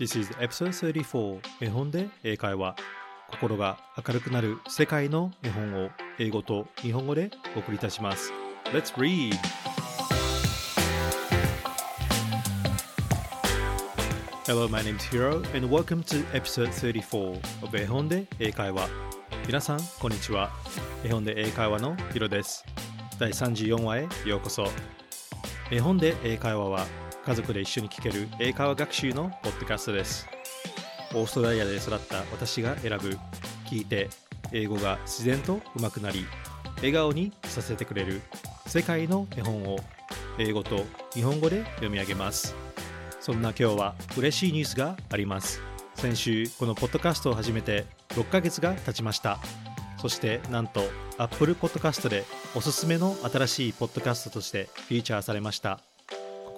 [0.00, 2.74] This is episode 34絵本で英会話
[3.32, 8.32] 心が明るくなる世界の絵本を英語と日本語でお送りいたします。
[8.72, 9.34] Let's read!
[14.46, 18.88] Hello, my name is Hiro and welcome to episode 34 of 絵本で英会話。
[19.46, 20.48] 皆さん、こんにちは。
[21.04, 22.64] 絵本で英会話のヒロです。
[23.18, 24.64] 第34話へようこそ。
[25.70, 26.86] 絵本で英会話は
[27.24, 30.26] 家族で一緒に聞ける英会話学習のポッドキャストです。
[31.14, 33.18] オーストラリアで育った私が選ぶ
[33.66, 34.08] 聞いて
[34.52, 36.24] 英語が自然と上手くなり
[36.76, 38.22] 笑顔にさせてくれる
[38.66, 39.78] 世界の絵本を
[40.38, 42.54] 英語と日本語で読み上げます。
[43.20, 45.60] そんな今日は嬉しいニュースがあります。
[45.96, 49.38] 先週このポッドキャストを始めて6ヶ月が経ちました。
[49.98, 50.80] そしてなんと
[51.18, 52.24] Apple Podcast で
[52.54, 55.80] おすすめの新しいポッドキャストとしてフィーチャーされました。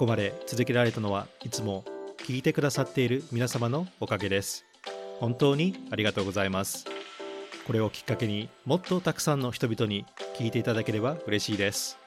[0.03, 1.85] ここまで続けられたのはいつも
[2.27, 4.65] 聞いてくださっている皆様のおかげです。
[5.21, 6.87] 本当にありがとうございます。
[7.69, 10.05] これをきっかけにもっとたくさんの人々に
[10.37, 11.99] 聞いていただければ嬉しいです。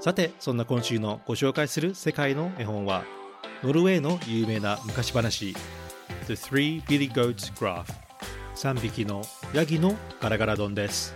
[0.00, 3.04] さてそんな今週のご紹介する世界の絵本は
[3.62, 5.54] ノルウェーの有名な昔話
[6.26, 7.84] The Three Billy Goats Graph
[8.56, 9.22] 3匹の
[9.54, 11.14] ヤギのガラガラ丼です。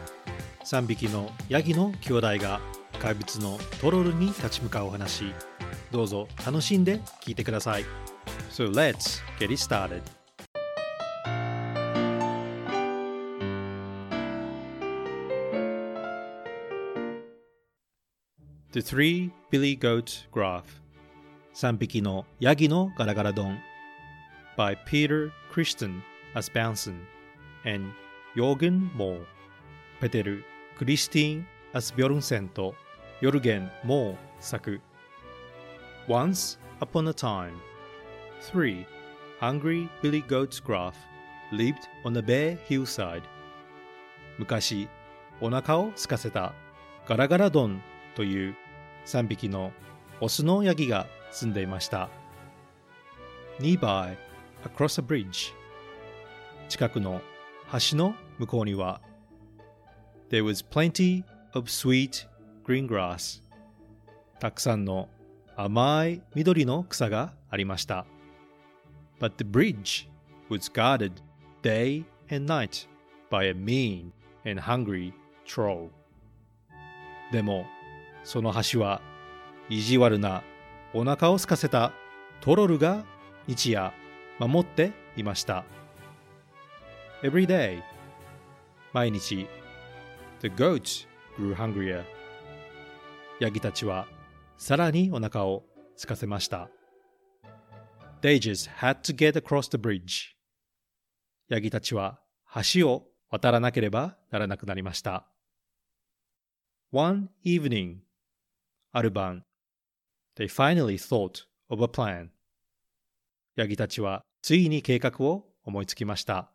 [0.66, 2.60] 3匹のヤギの兄弟が
[3.00, 5.24] 怪物のトロルに立ち向かうお話。
[5.92, 7.84] どうぞ楽しんで聞いてください
[8.50, 10.02] So let's get it started
[18.72, 20.64] The Three Billy Goat Graph
[21.54, 23.58] 3匹のヤギのガラガラ丼
[24.56, 26.00] by Peter Christen
[26.34, 26.94] Asbjørnsen
[27.66, 27.92] and
[28.34, 29.26] Jorgen Moe
[30.00, 30.44] ペテル・
[30.78, 32.74] クリスティーン・アスビョルンセンと
[33.20, 34.80] ヨルゲン・モー作
[36.08, 37.60] Once upon a time,
[38.40, 38.84] three
[39.38, 40.96] hungry billy goats Graph
[41.52, 43.22] lived on a bare hillside.
[44.36, 44.88] 昔、
[45.40, 46.54] お腹を空かせた
[47.06, 47.82] ガラガラドン
[48.16, 48.56] という
[49.06, 49.72] 3匹の
[50.20, 52.08] オスのヤギが住んでいました。
[53.60, 54.16] Nearby,
[54.64, 55.52] across a bridge.
[56.68, 57.20] 近くの
[57.90, 59.00] 橋の向こうには
[60.30, 62.26] There was plenty of sweet
[62.64, 63.40] green grass.
[64.40, 65.08] たくさんの
[65.56, 68.06] 甘い緑の草がありました。
[69.20, 70.08] But the bridge
[70.48, 71.12] was guarded
[71.62, 72.88] day and night
[73.30, 74.12] by a mean
[74.44, 75.12] and hungry
[75.46, 75.90] troll.
[77.32, 77.66] でも、
[78.24, 79.00] その橋は
[79.68, 80.42] 意地悪な
[80.94, 81.92] お腹を空かせた
[82.40, 83.04] トロルが
[83.46, 83.92] 日夜
[84.38, 85.64] 守っていました。
[87.22, 87.82] Every day
[88.92, 89.46] 毎日
[90.40, 91.06] The goats
[91.38, 92.04] grew hungrier
[93.40, 94.06] ヤギたちは
[94.62, 95.64] さらにお腹を
[95.96, 96.70] 空かせました。
[98.20, 100.36] They just had to get across the bridge.
[101.48, 102.20] ヤギたちは
[102.72, 105.26] 橋を渡らなければならなくなりました。
[106.92, 107.96] One evening,
[108.92, 109.44] ある晩、
[110.36, 112.28] they finally thought of a plan.
[113.56, 116.52] ヤギたちはついに計画を思いつきました。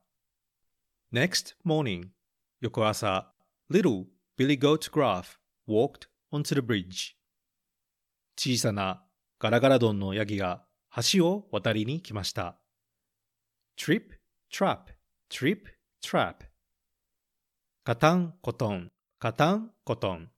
[1.11, 2.05] Next morning,
[2.61, 3.33] 翌朝、
[3.69, 4.05] little
[4.37, 7.16] Billy Goat Graph walked onto the bridge.
[8.37, 9.03] 小さな
[9.39, 10.63] ガラガラ丼のヤギが
[11.11, 12.59] 橋を渡りに来ました。
[13.75, 14.03] trip,
[14.53, 14.77] trap,
[15.29, 15.61] trip,
[16.03, 16.35] trap.
[17.83, 20.29] カタンコトン、カタンコトン。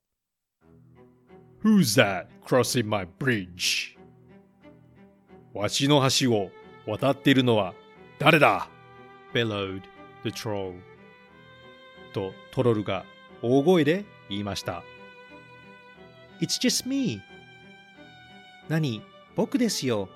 [1.62, 3.98] Who's that crossing my bridge?
[5.52, 6.50] わしの橋を
[6.86, 7.74] 渡っているのは
[8.18, 8.68] 誰だ
[9.34, 9.82] bellowed
[10.24, 10.80] the troll.
[12.14, 13.04] とトロルが
[13.42, 14.82] 大声で言いました。
[16.40, 17.20] It's just me.
[18.70, 19.02] 何
[19.34, 20.08] 僕ですよ。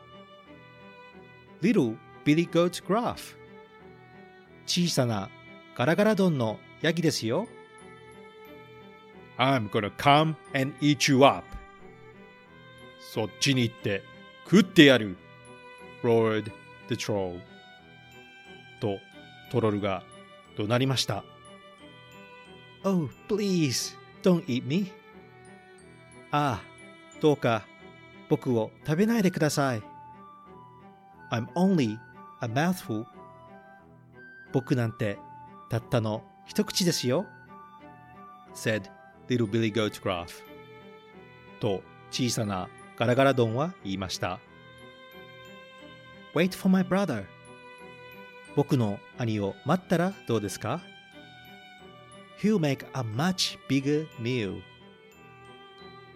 [1.61, 3.37] Little Billy Goat Graph
[4.65, 5.29] 小さな
[5.77, 7.49] ガラガラ丼のヤギですよ。
[9.39, 11.45] I'm gonna come and eat you up
[13.01, 14.05] そっちに行って
[14.45, 15.17] 食ってやる
[16.05, 16.45] roared
[16.89, 17.41] the troll
[18.81, 18.99] と
[19.51, 20.05] トロルが
[20.57, 21.25] 怒鳴りました
[22.85, 24.93] Oh, please, don't eat me
[26.31, 27.67] ああ、どうか
[28.29, 29.83] 僕を食べないでください。
[31.31, 31.99] I'm only
[32.41, 33.07] a mouthful.
[34.53, 35.19] 僕なんて
[35.69, 37.27] たったの一口ですよ。
[38.55, 38.83] said
[39.29, 40.43] little Billy Goat Graph.
[41.61, 44.39] と小さなガラガラ丼は言いました。
[46.35, 47.25] Wait for my brother.
[48.57, 50.81] 僕の兄を待ったらどうですか
[52.41, 54.61] He'll make a much bigger meal.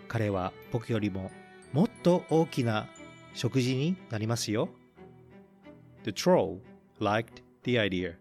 [0.07, 1.31] 彼は僕よりも
[1.73, 2.89] もっと大きな
[3.35, 4.69] 食事になりますよ。
[6.05, 6.61] The troll
[7.01, 8.17] liked the idea.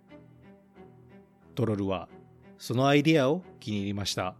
[1.55, 2.09] トロルは
[2.57, 4.35] そのアイディアを気に入りました。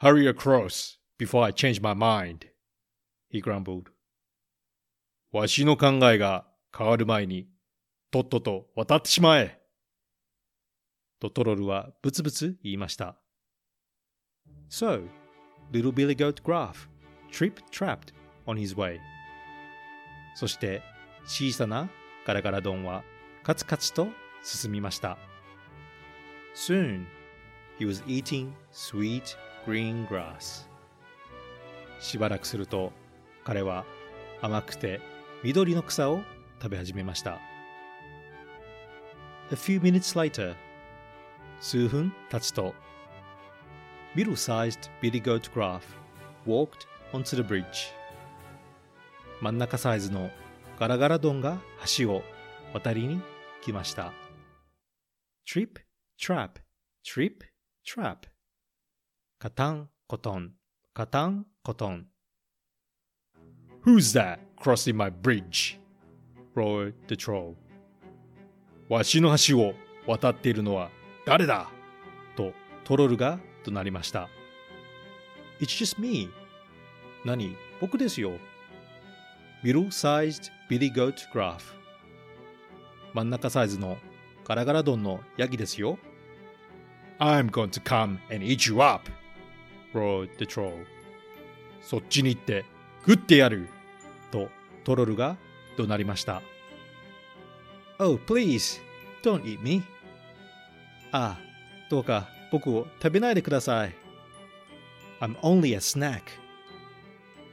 [0.00, 2.46] Hurry across before I change my mind,
[3.32, 3.84] he grumbled.
[5.32, 6.46] わしの考えが
[6.76, 7.48] 変わる前に
[8.10, 9.60] とっとと渡ってしまえ
[11.18, 13.16] とトロルはブツブツ言いました。
[14.70, 15.08] So,
[15.72, 16.88] little Billy Goat Graph
[17.30, 18.12] trip trapped
[18.46, 19.00] on his way.
[20.34, 20.82] そして
[21.26, 21.88] 小さな
[22.26, 23.04] ガラガラ丼は
[23.42, 24.08] カツカツと
[24.42, 25.18] 進みました。
[26.54, 27.06] Soon,
[27.78, 30.68] he was eating sweet green grass.
[32.00, 32.92] しばらくすると
[33.44, 33.84] 彼は
[34.40, 35.00] 甘くて
[35.42, 36.20] 緑の草を
[36.60, 37.38] 食べ始めました。
[39.50, 40.54] A few minutes later,
[41.60, 42.74] 数分経つと
[44.16, 45.82] Middle-sized Billy Goat Graph
[46.46, 47.92] walked onto the bridge
[49.40, 50.30] 真ん中サイズの
[50.78, 51.58] ガラガラ丼が
[51.98, 52.22] 橋を
[52.72, 53.20] 渡りに
[53.60, 54.12] 来ました
[55.48, 55.80] Trip,
[56.20, 56.50] trap,
[57.04, 57.32] trip,
[57.84, 58.18] trap
[59.40, 60.52] カタンコトン
[60.94, 62.06] カタンコトン
[63.84, 65.80] Who's that crossing my bridge?
[66.54, 67.54] roared the troll
[68.88, 69.74] わしの橋を
[70.06, 70.90] 渡っているのは
[71.26, 71.68] 誰だ
[72.36, 72.52] と
[72.84, 74.28] トロルが怒鳴りました。
[75.60, 76.30] It's just me.
[77.24, 78.32] 何僕ですよ。
[79.62, 81.60] Middle-sized Billy Goat Graph
[83.14, 83.96] 真ん中サイズの
[84.44, 85.98] ガラガラ丼のヤギですよ。
[87.18, 89.10] I'm going to come and eat you up!
[89.94, 90.84] roared the troll.
[91.80, 92.64] そっちに行って
[93.06, 93.68] 食ってやる
[94.30, 94.48] と
[94.84, 95.36] トロルが
[95.76, 96.42] 怒鳴りました。
[97.98, 98.80] Oh, please,
[99.22, 99.82] don't eat me.
[101.12, 101.40] ああ、
[101.88, 103.94] どうか僕を食べないでください。
[105.20, 106.20] I'm only a snack.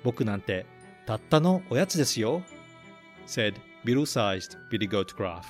[0.04, 0.68] 僕なんて
[1.08, 2.44] たったのおやつですよ。
[3.26, 5.42] said middle-sized Billy Goat Graph.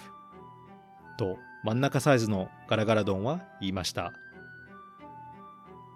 [1.18, 4.14] と真ん中サイズのガラガラ丼は言いました。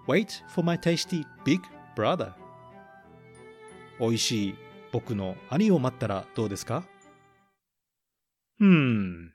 [0.06, 1.62] Wait for my tasty big
[1.96, 2.34] brother.
[4.02, 4.56] おいしい
[4.92, 6.84] 僕の兄を待ったらどうですか
[8.60, 9.30] Hmm.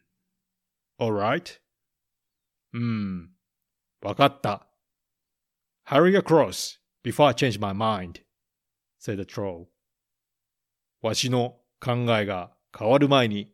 [1.00, 1.58] Alright.
[2.74, 3.39] うん。
[4.02, 4.66] わかった。
[5.86, 8.22] Hurry across before I change my mind,
[9.00, 9.66] said the troll.
[11.02, 13.52] わしの考えが変わる前に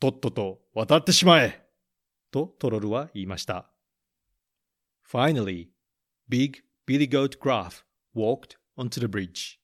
[0.00, 1.66] とっとと渡ってしまえ
[2.30, 3.70] とトロルは言いました。
[5.10, 5.68] Finally,
[6.28, 7.84] big Billy Goat Graph
[8.14, 9.58] walked onto the bridge.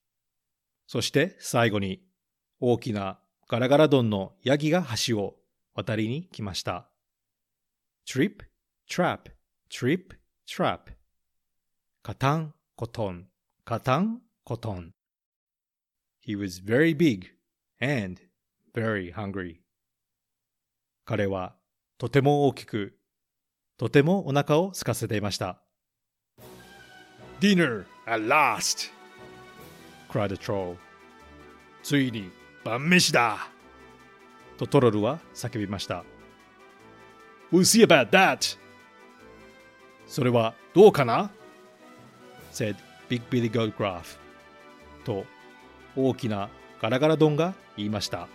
[0.87, 2.03] そして最後に
[2.61, 5.37] 大きなガラガラ丼のヤギが橋を
[5.75, 6.91] 渡りに来ました。
[8.07, 8.45] Trip,
[8.91, 9.31] trap,
[9.71, 10.18] trip,
[10.49, 10.93] trap.
[12.03, 13.27] カタン、コトン、
[13.67, 14.95] カタン、コトン。
[16.27, 17.27] He was very big
[17.81, 18.19] and
[18.75, 19.59] very hungry.
[21.05, 21.55] 彼は
[21.99, 22.99] とても大きく、
[23.77, 25.61] とてもお腹を空かせていました。
[27.41, 28.91] Dinner at last!
[30.09, 30.77] cried the troll.
[31.83, 32.31] ついに
[32.65, 33.51] 晩飯だ
[34.57, 36.05] とトロルは叫びました。
[37.53, 38.59] We'll see about that!
[40.09, 41.31] それはどうかな
[42.53, 42.77] said
[43.09, 44.19] Big Billy Goat Graph
[45.05, 45.25] と
[45.95, 46.49] 大きな
[46.81, 48.29] ガラガラ丼が言いました。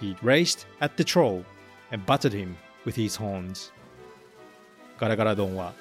[0.00, 1.44] He raced at the troll
[1.90, 2.54] and butted him
[2.84, 3.72] with his horns.
[4.98, 5.74] ガラガラ丼は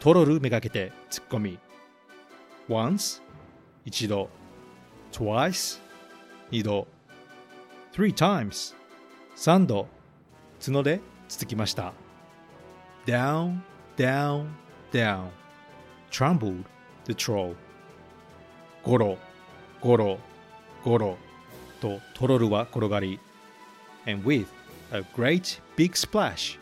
[0.00, 1.58] トロルめがけて突っ込み
[2.68, 3.22] Once
[3.84, 4.28] 一度
[5.10, 5.80] Twice
[6.50, 6.86] 二度
[7.92, 8.76] Three times
[9.34, 9.88] 三度
[10.64, 11.92] 角で続きました
[13.06, 13.60] Down
[13.98, 14.54] down,
[14.92, 15.28] down,
[16.10, 16.64] trembled
[17.04, 17.54] the troll.
[18.84, 19.18] ゴロ、
[19.82, 20.18] ゴロ、
[20.84, 21.18] ゴロ
[21.80, 23.18] とトロルは転がり、
[24.06, 24.46] and with
[24.92, 26.58] a great big splash,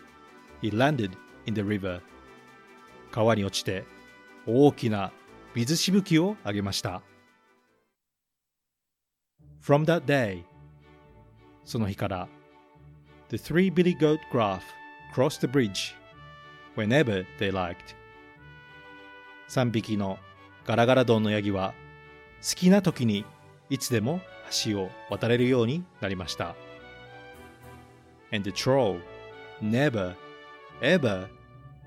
[0.62, 1.11] he landed
[1.45, 2.00] in the river.
[3.12, 3.85] 川に落ちて
[4.47, 5.12] 大きな
[5.55, 7.02] 水しぶきを上げました。
[9.62, 10.43] From that day,
[11.64, 12.28] その日から、
[13.28, 14.61] the three billy goat graph
[15.14, 15.95] crossed the bridge
[16.76, 17.97] whenever they liked.
[19.49, 20.18] 3匹の
[20.64, 21.75] ガラガラドンのヤギは
[22.42, 23.25] 好きな時に
[23.71, 24.21] いつでも
[24.64, 26.54] 橋を渡れるようになりました。
[28.33, 29.00] And the troll
[29.62, 30.14] never,
[30.80, 31.28] ever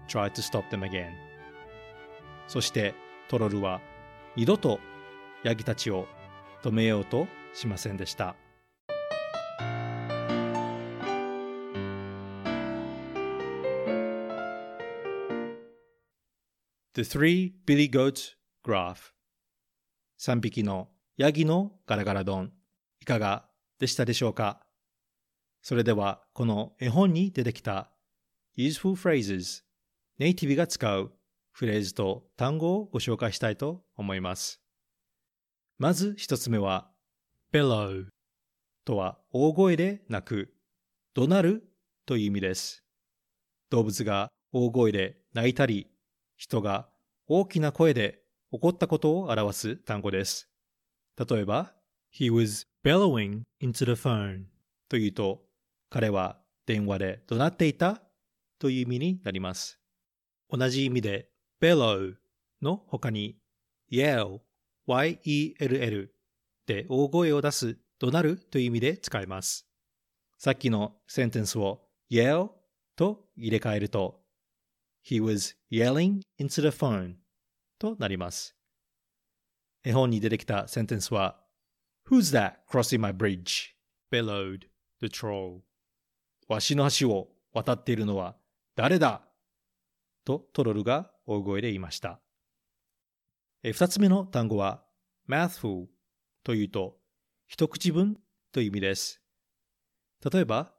[0.08, 1.12] tried to stop them again.
[2.48, 2.94] そして
[3.28, 3.80] トロルは
[4.36, 4.80] 二度と
[5.44, 6.08] ヤギたちを
[6.64, 8.36] 止めようとしませんでした。
[16.96, 18.34] The Three Billy Goats
[18.66, 19.14] Graph
[20.20, 22.52] 3匹のヤギのガラガラ丼
[23.00, 23.46] いかが
[23.78, 24.66] でしたでしょうか？
[25.62, 27.92] それでは、この絵本に出てきた
[28.58, 29.62] useful phrases
[30.18, 31.12] ネイティブが使う
[31.52, 34.60] フレーズと単語をご紹介したいと思います。
[35.78, 36.90] まず一つ目は
[37.54, 38.08] bellow
[38.84, 40.54] とは大声で鳴く、
[41.14, 41.64] 怒鳴る
[42.08, 42.84] という意味です。
[43.70, 45.86] 動物が大声で泣いたり、
[46.40, 46.88] 人が
[47.28, 50.50] 大きな声で怒ったことを表す単語です。
[51.30, 51.74] 例えば、
[52.18, 54.46] He was bellowing into the phone
[54.88, 55.42] というと、
[55.90, 58.02] 彼は電話で怒鳴っていた
[58.58, 59.82] という意味になります。
[60.50, 61.30] 同じ意味で
[61.62, 62.14] bellow
[62.62, 63.38] の他に
[63.92, 64.40] yell,
[64.88, 66.16] y-e-l-l
[66.66, 69.68] で大声を出す、怒鳴るという意味で使います。
[70.38, 72.52] さっきのセンテンスを yell
[72.96, 74.22] と入れ替えると
[75.10, 77.16] He was yelling into the phone
[77.80, 78.56] となります。
[79.84, 81.40] 絵本に出てきたセンテンスは
[82.08, 83.74] Who's that crossing my bridge?
[84.12, 84.68] bellowed
[85.02, 85.62] the troll.
[86.48, 88.36] わしの橋を渡っているのは
[88.76, 89.24] 誰だ
[90.26, 92.20] とトロルが大声で言いました。
[93.64, 94.84] 二つ目の単語は
[95.28, 95.88] mouthful
[96.44, 97.00] というと
[97.48, 98.20] 一口分
[98.52, 99.24] という意味です。
[100.32, 100.72] 例えば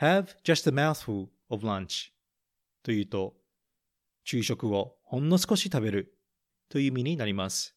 [0.00, 2.12] have just a mouthful of lunch
[2.84, 3.34] というと
[4.24, 6.18] 昼食をほんの少し食べる
[6.68, 7.76] という意味になります。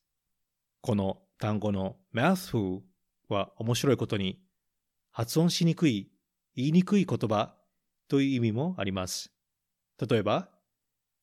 [0.82, 2.82] この単語の mouthful
[3.30, 4.40] は面白いことに
[5.12, 6.10] 発音しにくい、
[6.56, 7.56] 言いにくい言葉
[8.08, 9.32] という意味もあります。
[10.00, 10.50] 例えば、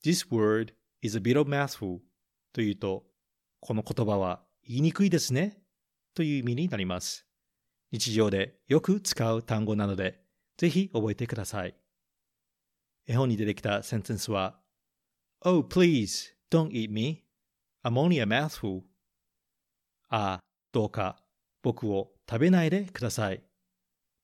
[0.05, 2.01] This word is a bit of mouthful
[2.53, 3.05] というと、
[3.61, 5.59] この言葉は言いにくいですね
[6.15, 7.27] という意味になります。
[7.93, 10.21] 日常でよく使う単語なので、
[10.57, 11.75] ぜひ覚えてください。
[13.07, 14.59] 絵本に出てきたセンテンスは、
[15.47, 17.23] Oh, please, don't eat me.
[17.85, 18.81] I'm only a mouthful.
[20.09, 20.41] ああ、
[20.73, 21.23] どうか
[21.63, 23.43] 僕を食べないでください。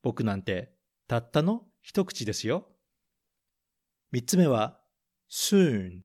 [0.02, 0.72] 僕なんて
[1.06, 2.68] たったの一口ですよ。
[4.12, 4.80] 三つ目は
[5.30, 6.00] soon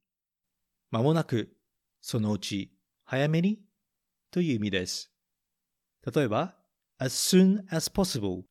[0.91, 1.55] まもなく、
[2.01, 3.61] そのうち、早めに？
[4.31, 5.13] という意味です。
[6.13, 6.55] 例えば
[6.97, 8.43] as soon as possible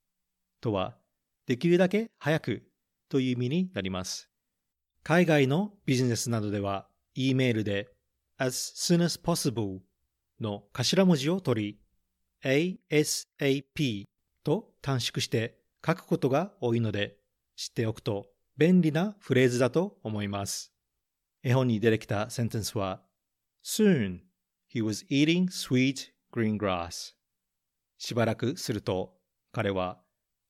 [0.63, 0.97] とは
[1.45, 2.63] できるだけ早く
[3.11, 4.31] という意味になります。
[5.07, 7.91] 海外のビジネスなどでは E メールで
[8.39, 9.81] as soon as possible
[10.41, 11.79] の頭文字を取
[12.43, 14.05] り ASAP
[14.43, 17.19] と短縮して書くことが多いので
[17.55, 20.73] 知っておくと便利なフレーズだと思います。
[21.43, 23.03] 絵本に出てきたセンテンスは
[23.63, 24.21] Soon
[24.73, 27.13] he was eating sweet green grass
[27.99, 29.13] しばらくすると
[29.53, 29.99] 彼は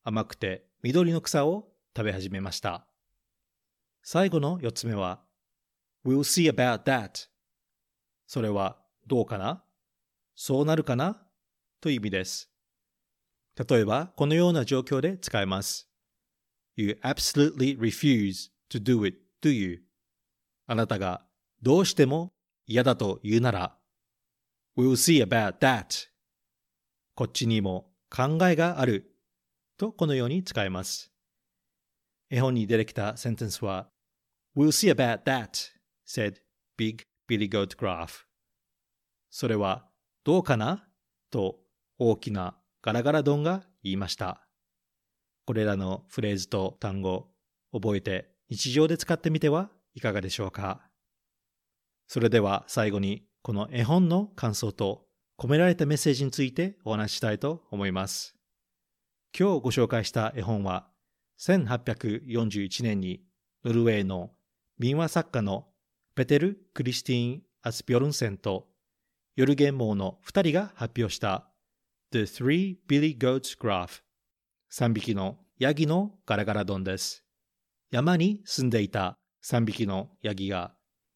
[0.05, 2.87] 甘くて緑の草を食べ始めました。
[4.07, 5.23] 最後の四つ目は
[6.05, 7.27] We'll see about that
[8.27, 9.63] それはどうかな？
[10.35, 11.17] そうなるかな？
[11.81, 12.51] という意味です。
[13.67, 15.89] 例えば、このような状況で使えます。
[16.75, 19.81] You absolutely refuse to do it, do you?
[20.67, 21.25] あなたが
[21.63, 22.31] どうしても
[22.67, 23.75] 嫌だと言うなら、
[24.77, 26.09] We'll see about that.
[27.15, 29.15] こっちにも考えがある
[29.77, 31.11] とこのように使えます。
[32.29, 33.89] 絵本に出てきたセンテンスは
[34.55, 35.71] We'll see about that,
[36.05, 36.39] said
[36.77, 38.25] Big Billy Goat Graph.
[39.29, 39.85] それは
[40.23, 40.87] どうかな?
[41.29, 41.59] と
[41.99, 44.47] 大きなガラガラ丼が言いました。
[45.45, 47.27] これらのフレーズと単語、
[47.73, 50.89] 覚えて日常で使ってみてはいかがでしょうか?
[52.07, 55.05] それでは最後にこの絵本の感想と
[55.37, 58.37] 込められたメッセージについてお話ししたいと思います。
[59.37, 60.87] 今日ご紹介した絵本は
[61.39, 63.21] 1841年に
[63.65, 64.31] ノルウェーの
[64.77, 65.67] 民話作家の
[66.15, 68.67] ペテル・クリスティン・アスピョルンセンと
[69.37, 71.47] ヨルゲンモーの2人が発表した
[72.11, 74.01] The Three Billy Goats Graph
[74.73, 77.23] 3匹のヤギのガラガラ丼です。
[77.89, 80.73] 山に住んでいた3匹のヤギが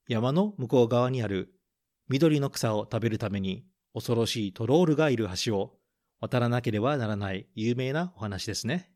[0.07, 1.53] 山の向こう側にある
[2.07, 5.77] 緑の草を食べるために恐ろしいトロールがいる橋を
[6.21, 8.89] 渡らなければならない有名なお話ですね。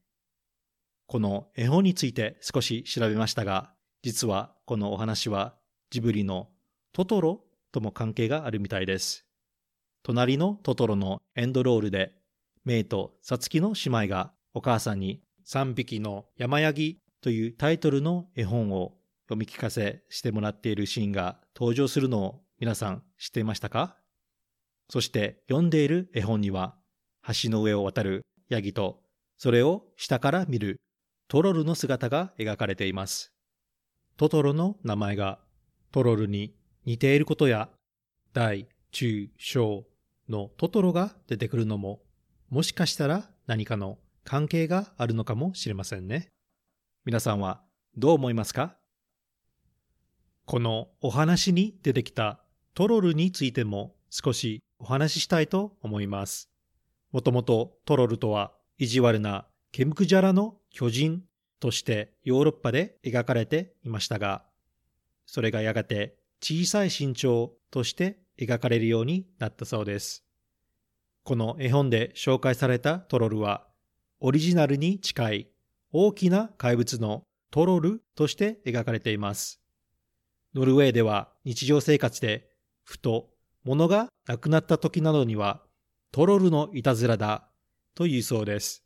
[1.08, 5.56] この絵本について少し調べましたが、実はこのお話は
[5.90, 6.50] ジブリの
[6.92, 9.26] トトロとも関係があるみたいです。
[10.04, 12.12] 隣のトトロのエンドロールで、
[12.66, 18.98] メイとサツキの姉妹がお母さんに3匹の山ヤギというタイトルの絵本を
[19.30, 23.96] 読み聞かせしてもらっているシーンが登場するのを皆さん知っていましたか？
[24.90, 26.76] そして読んでいる絵本には
[27.42, 29.00] 橋の上を渡るヤギと
[29.38, 30.82] それを下から見る
[31.30, 33.33] トロルの姿が描かれています。
[34.16, 35.40] トトロの名前が
[35.92, 36.54] トロルに
[36.86, 37.70] 似ていることや
[38.34, 39.86] 大、中、小
[40.30, 42.02] のトトロが出てくるのも
[42.50, 46.30] もしかしたら何かの関係があるのかもしれませんね。
[47.06, 47.62] 皆さんは
[47.98, 48.78] どう思いますか？
[50.46, 52.40] このお話に出てきた
[52.76, 56.50] トロルについても少しお話ししたいと思います。
[57.12, 61.24] もともとトロルとは意地悪なケムクジャラの巨人
[61.64, 64.44] としてヨーロッパで描かれていましたが、
[65.26, 70.26] それがやがて小さい身長として描かれるようになったそうです。
[71.24, 73.66] この絵本で紹介されたトロルは、
[74.20, 75.48] オリジナルに近い
[75.94, 79.62] 大きな怪物のトロルとして描かれています。
[80.54, 82.50] ノルウェーでは日常生活で
[82.84, 83.30] ふと
[83.64, 85.64] 物がなくなった時などには
[86.12, 87.48] トロルのいたずらだ
[87.96, 88.84] というそうです。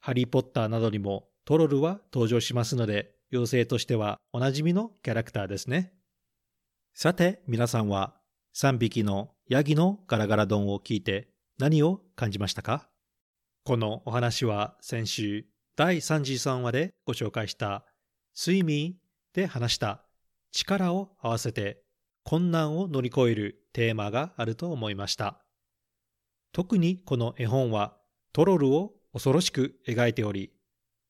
[0.00, 5.92] ハリーポッターなどにもトロルは登場しますので、妖精としてはおなじみのキャラクターですね。
[6.94, 8.14] さて、皆さんは
[8.54, 12.88] 3匹のヤギのガラガラ丼を聞いて何を感じましたか？
[13.64, 17.84] このお話は先週第33話でご紹介した
[18.38, 18.96] 睡眠
[19.34, 20.04] で話した
[20.52, 21.82] 力を合わせて
[22.24, 25.42] 困難を乗り越えるテーマがあると思いました。
[26.52, 27.96] 特にこの絵本は
[28.32, 30.52] トロルを恐ろしく描いており、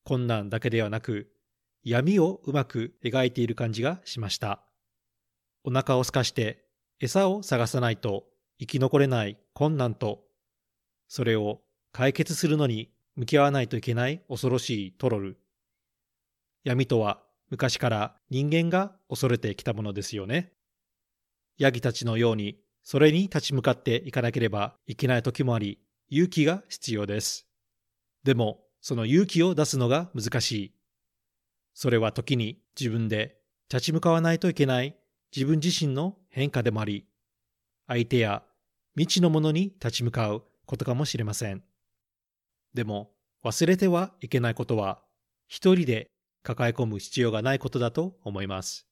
[0.05, 1.31] 困難だけではなく
[1.85, 4.63] 闇をうまく描いている感じがしました。
[5.65, 6.65] お腹を空かして
[7.01, 8.25] 餌を探さないと
[8.59, 10.25] 生き残れない困難と、
[11.09, 11.61] それを
[11.93, 15.39] 解決するのに向き合わないといけない恐ろしいトロル。
[16.65, 20.53] 闇とは昔から人間が恐れてきたものですよね。
[21.59, 25.79] ヤギたちのようにそれに立ち向かっていかなければいけない時もあり、
[26.09, 27.47] 勇気が必要です。
[28.25, 30.75] でも、その勇気を出すのが難しい。
[31.73, 33.39] それは時に自分で
[33.71, 34.95] 立ち向かわないといけない
[35.35, 37.07] 自分自身の変化でもあり、
[37.87, 38.43] 相手や
[38.95, 41.63] 未知のものに立ち向かうことかもしれません。
[42.75, 43.13] でも、
[43.45, 45.03] 忘れてはいけないことは、
[45.47, 46.11] 一人で
[46.43, 48.87] 抱え込む必要がないことだと思います。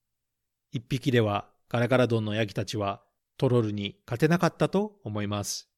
[0.73, 3.03] 一匹ではガラガラドンのヤギたちは
[3.39, 5.69] トロルに勝てなかったと思います。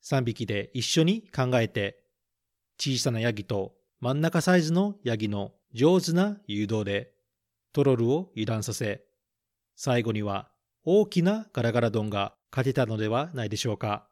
[0.00, 2.03] 三匹で一緒に考えて、
[2.78, 7.12] 小さなヤギと真ん中サイズのヤギの上手な誘導で
[7.72, 9.04] トロルを油断させ、
[9.74, 10.50] 最後には
[10.84, 14.08] 大きなガラガラドンが勝てたのではないでしょうか。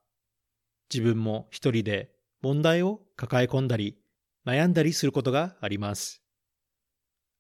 [0.93, 3.99] 自分も一人で問題を抱え込んだり
[4.45, 6.23] 悩んだりすることがあります。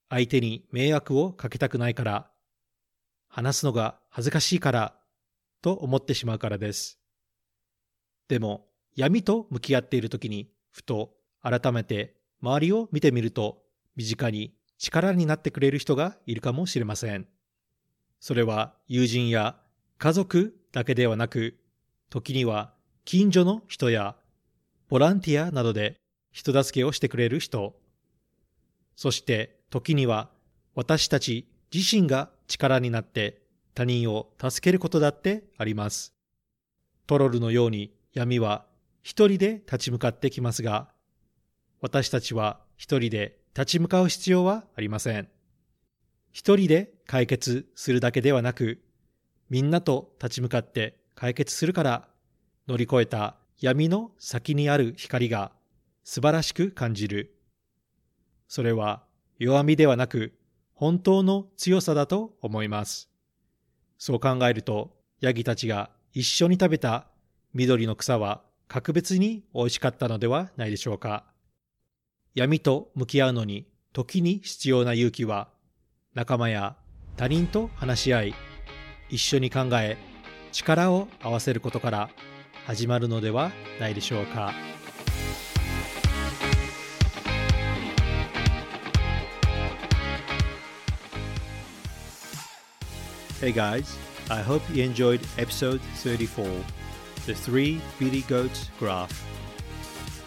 [0.08, 2.30] 相手に迷惑をかけたくないから、
[3.28, 4.94] 話すのが恥ずかしいから
[5.62, 7.00] と思ってしまうからです。
[8.28, 13.62] でも闇と向き合っている時にふと改めて周りを見てみると
[13.94, 17.28] 身近に力になってくれる人がいるかもしれません。
[18.18, 19.56] それは友人や
[19.98, 21.56] 家族だけではなく、
[22.11, 22.72] 時には
[23.04, 24.16] 近所の人や
[24.88, 25.96] ボランティアなどで
[26.32, 27.76] 人助けをしてくれる人、
[28.96, 30.30] そして時には
[30.74, 33.42] 私たち自身が力になって
[33.74, 36.14] 他人を助けることだってあります。
[37.06, 38.66] トロルのように闇は
[39.02, 40.88] 一人で立ち向かってきますが、
[41.80, 45.28] 私たちは一人で立ち向かう必要はありません。
[46.30, 48.80] 一人で解決するだけではなく、
[49.50, 52.08] みんなと立ち向かって解決するから
[52.66, 55.52] 乗り越えた闇の先にある光が
[56.04, 57.36] 素晴らしく感じる。
[58.48, 59.02] それは
[59.38, 60.32] 弱みではなく
[60.74, 63.10] 本当の強さだと思います。
[63.98, 67.08] そう考えるとヤギたちが一緒に食べた
[67.52, 71.24] 緑の草は格別に美味しかったのではないでしょうか。
[72.35, 75.50] 闇と向き合うのに時に必要な勇気は
[76.14, 76.74] 仲間や
[77.18, 78.35] 他人と話し合い、
[79.11, 79.98] 一緒に考え、
[80.52, 82.08] 力を合わせることから
[82.64, 84.54] 始まるのではないでしょうか。
[93.38, 93.98] Hey guys,
[94.30, 96.82] I hope you enjoyed episode 34,
[97.26, 99.08] The Three Billy Goats Graph.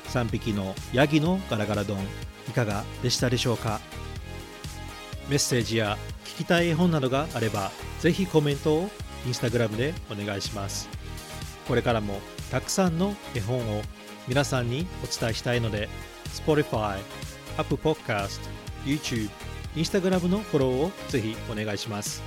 [0.07, 1.97] 3匹のヤギのガラガラ丼、
[2.47, 3.81] いかがでしたでしょうか？
[5.27, 8.89] メッセージや聞きたい絵本などがあれば、ぜひコメントを
[9.25, 10.87] インスタグラムでお願いします。
[11.67, 13.81] これからもたくさんの絵本を
[14.27, 15.89] 皆さんにお伝えしたいので、
[16.33, 16.99] Spotify、
[17.57, 18.39] Apple Podcast、
[18.85, 19.29] YouTube、
[19.75, 22.23] Instagram のフォローをぜひお願いします。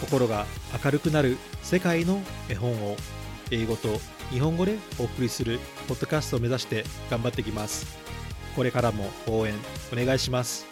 [0.00, 0.46] 心が
[0.82, 2.96] 明るくなる世界の絵本を
[3.50, 5.58] 英語と日本語でお送りする
[5.88, 7.98] ポッドキャストを目指して頑張っていきます。
[8.54, 9.54] これからも応援
[9.92, 10.66] お願いします。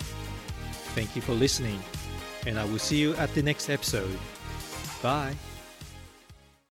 [0.94, 1.78] Thank you for listening,
[2.48, 4.08] and I will see you at the next episode.
[5.02, 5.47] Bye.